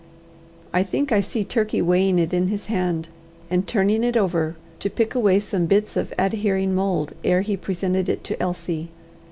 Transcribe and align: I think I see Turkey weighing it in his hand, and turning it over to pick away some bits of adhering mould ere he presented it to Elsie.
I 0.73 0.81
think 0.81 1.11
I 1.11 1.21
see 1.21 1.43
Turkey 1.43 1.79
weighing 1.79 2.17
it 2.17 2.33
in 2.33 2.47
his 2.47 2.65
hand, 2.65 3.09
and 3.51 3.67
turning 3.67 4.03
it 4.03 4.17
over 4.17 4.55
to 4.79 4.89
pick 4.89 5.13
away 5.13 5.39
some 5.39 5.67
bits 5.67 5.95
of 5.95 6.11
adhering 6.17 6.73
mould 6.73 7.13
ere 7.23 7.41
he 7.41 7.55
presented 7.55 8.09
it 8.09 8.23
to 8.23 8.41
Elsie. 8.41 8.89